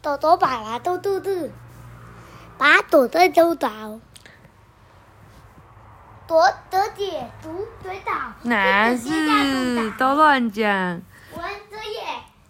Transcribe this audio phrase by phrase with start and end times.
[0.00, 1.50] 朵朵爸爸嘟嘟嘟，
[2.56, 3.98] 把朵朵丢倒。
[6.28, 10.64] 朵朵姐读嘴倒，哪是都乱讲。
[11.34, 12.00] 文子也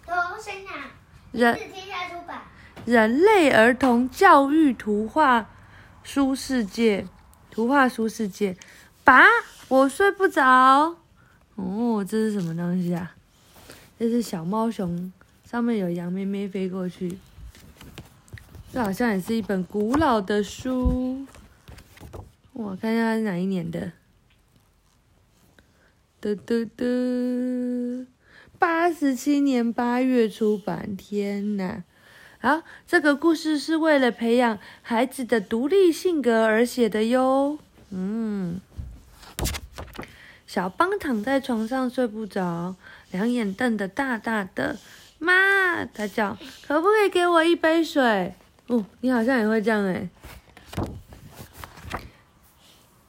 [0.04, 0.92] 头生啊，
[1.32, 2.42] 人是天下出版。
[2.84, 5.46] 人类儿童教育图画
[6.02, 7.06] 书世界，
[7.50, 8.56] 图画书世界。
[9.04, 9.22] 爸，
[9.68, 10.96] 我睡不着。
[11.54, 13.12] 哦，这是什么东西啊？
[13.98, 15.10] 这是小猫熊，
[15.50, 17.18] 上面有羊咩咩飞过去。
[18.72, 21.26] 这好像也是一本古老的书。
[22.52, 23.92] 我看一下是哪一年的。
[26.20, 28.06] 嘟嘟嘟，
[28.58, 30.96] 八十七年八月出版。
[30.96, 31.84] 天呐！
[32.40, 37.58] 好，这个故事是为了培养孩子的独立性格而写的哟。
[37.90, 38.60] 嗯，
[40.46, 42.76] 小邦躺在床上睡不着，
[43.12, 44.76] 两眼瞪得大大的。
[45.18, 48.34] 妈，他叫，可不可以给我一杯水？
[48.68, 50.08] 哦，你好像也会这样哎。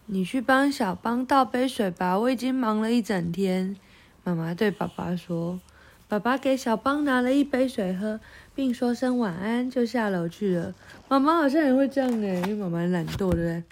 [0.07, 3.77] 你去帮小邦倒杯水吧，我已经忙了一整天。
[4.23, 5.59] 妈妈对爸爸说。
[6.07, 8.19] 爸爸给小邦拿了一杯水喝，
[8.55, 10.73] 并说声晚安，就下楼去了。
[11.07, 13.63] 妈妈好像也会这样哎，因为妈妈懒惰，对不对？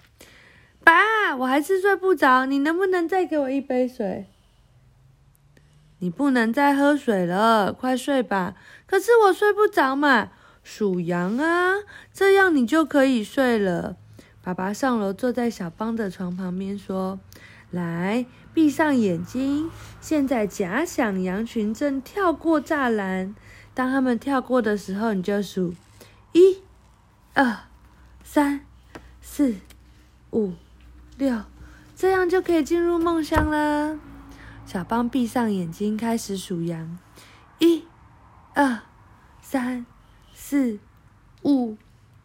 [0.84, 4.26] 爸，我还是睡不着，你能不能再给我一杯水？
[5.98, 8.54] 你不能再喝水了，快睡吧。
[8.86, 10.30] 可是我睡不着嘛，
[10.70, 11.76] 数羊啊，
[12.12, 13.96] 这样你就可以睡了。
[14.42, 17.18] 爸爸上楼，坐在小邦的床旁边说
[17.72, 19.70] ：“来，闭上眼睛。
[20.02, 23.34] 现在假想羊群正跳过栅栏，
[23.72, 25.72] 当他们跳过的时候，你就数
[26.32, 26.58] 一、
[27.32, 27.60] 二、
[28.22, 28.60] 三、
[29.22, 29.54] 四、
[30.32, 30.52] 五、
[31.16, 31.44] 六，
[31.96, 33.98] 这样就可以进入梦乡了。”
[34.66, 36.98] 小邦闭上眼睛，开始数羊：
[37.58, 37.84] 一、
[38.52, 38.80] 二、
[39.40, 39.86] 三、
[40.50, 40.78] 四、
[41.42, 41.76] 五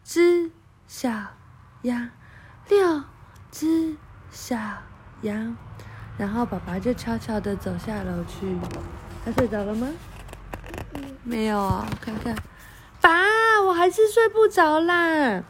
[0.02, 0.50] 只
[0.86, 1.10] 小。
[1.82, 2.08] 羊，
[2.70, 3.02] 六
[3.50, 3.96] 只
[4.30, 4.56] 小
[5.20, 5.54] 羊，
[6.16, 8.56] 然后爸爸就悄悄的走下楼去。
[9.22, 9.88] 他睡着了吗？
[11.22, 12.34] 没有啊，看看，
[13.02, 15.42] 爸，我还是睡不着啦。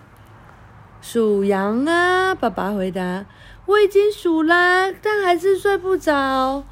[1.00, 3.25] 数羊啊，爸爸回答。
[3.66, 6.65] 我已经数啦，但还是睡不着。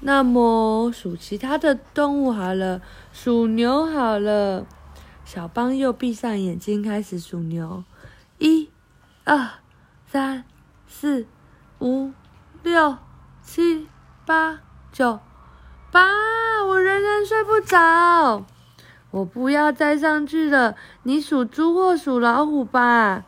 [0.00, 4.66] 那么数其他的动物好了，数牛好了。
[5.32, 7.84] 小邦又闭上眼睛，开始数牛，
[8.38, 8.68] 一。
[9.22, 9.48] 二、
[10.08, 10.42] 三、
[10.88, 11.24] 四、
[11.78, 12.12] 五、
[12.64, 12.98] 六、
[13.40, 13.86] 七、
[14.26, 14.58] 八、
[14.90, 15.20] 九，
[15.92, 16.00] 爸，
[16.66, 18.44] 我仍然睡不着。
[19.12, 20.74] 我不要再上去了，
[21.04, 23.24] 你数猪或数老虎吧。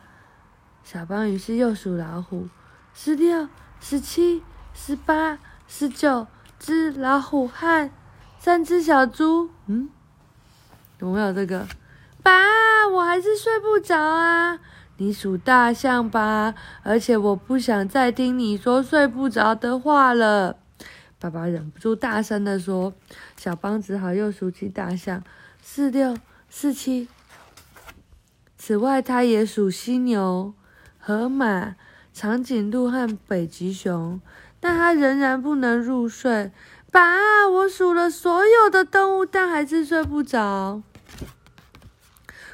[0.83, 2.49] 小邦于是又数老虎，
[2.93, 3.47] 十六、
[3.79, 4.43] 十七、
[4.73, 6.27] 十八、十九
[6.59, 7.89] 只老虎和
[8.37, 9.49] 三只小猪。
[9.67, 9.87] 嗯，
[10.99, 11.65] 有没有这个？
[12.23, 14.59] 爸，我还是睡不着啊。
[14.97, 20.57] 你数大象吧，而且我不想再听你说睡不着的话了。
[21.19, 22.93] 爸爸忍不住大声的说。
[23.35, 25.21] 小邦只好又数起大象，
[25.61, 26.17] 四六
[26.49, 27.09] 四七。
[28.57, 30.53] 此外，他也数犀牛、
[30.97, 31.75] 河马、
[32.13, 34.21] 长颈鹿和北极熊，
[34.61, 36.51] 但他仍然不能入睡。
[36.89, 40.81] 爸，我数了所有的动物，但还是睡不着。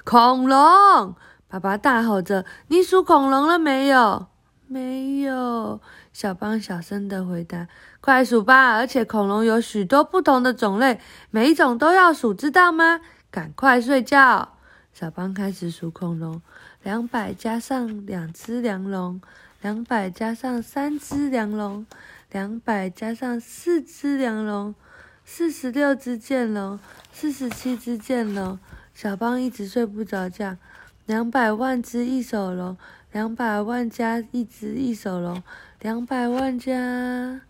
[0.10, 1.16] 恐龙。
[1.48, 4.26] 爸爸大吼着：“你数恐龙了没有
[4.66, 5.80] ？”“没有。”
[6.12, 7.68] 小邦小声的回答。
[8.02, 8.74] “快数吧！
[8.74, 11.00] 而且恐龙有许多不同的种类，
[11.30, 14.58] 每一种都要数，知道吗？”“赶快睡觉！”
[14.92, 16.42] 小邦开始数恐龙：
[16.82, 19.22] 两百加上两只梁龙，
[19.62, 21.86] 两百加上三只梁龙，
[22.32, 24.74] 两百加上四只梁龙，
[25.24, 26.80] 四十六只剑龙，
[27.12, 28.58] 四十七只剑龙。
[28.94, 30.58] 小邦一直睡不着觉。
[31.06, 32.78] 两百万只一手龙，
[33.12, 35.42] 两百万加一只一手龙，
[35.80, 37.42] 两百万加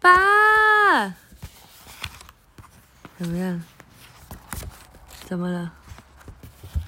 [0.00, 1.14] 八，
[3.16, 3.62] 怎么样？
[5.26, 5.72] 怎么了？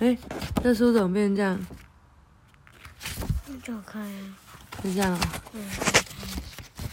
[0.00, 0.18] 哎，
[0.62, 1.66] 这书怎么变成这样？
[3.64, 4.36] 走开啊！
[4.82, 5.20] 是这样啊？
[5.52, 5.64] 嗯，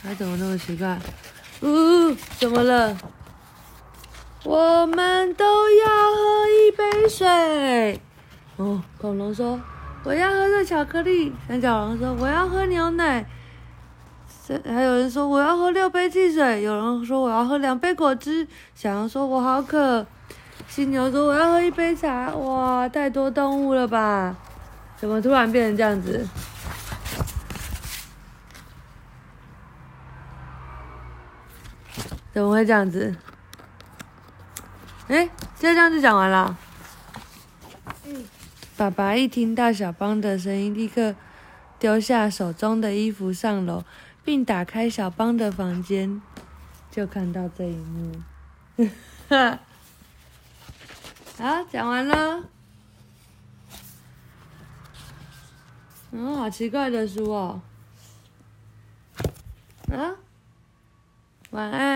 [0.04, 1.00] 还怎么那么奇怪？
[1.62, 2.96] 呜，怎么了？
[4.44, 6.39] 我们都要喝
[7.10, 8.00] 水。
[8.58, 9.60] 哦，恐龙说
[10.06, 13.26] ：“我要喝热巧克力。”三角龙说：“我要喝牛奶。”
[14.66, 20.06] 还有人说：“我要喝六杯汽水。”有人说：“我要喝两杯果汁。”小羊说：“我好渴。”
[20.70, 24.36] 犀牛说：“我要喝一杯茶。”哇，太多动物了吧？
[24.98, 26.28] 怎么突然变成这样子？
[32.34, 33.16] 怎么会这样子？
[35.08, 35.26] 哎，
[35.58, 36.56] 就这样就讲完了。
[38.78, 41.16] 爸爸一听到小邦的声音，立刻
[41.78, 43.84] 丢下手中的衣服上楼，
[44.24, 46.22] 并打开小邦的房间，
[46.90, 48.22] 就看到这一幕。
[51.38, 52.44] 好，讲完了。
[56.12, 57.62] 嗯，好奇怪的书哦。
[59.92, 60.16] 啊，
[61.52, 61.89] 晚安。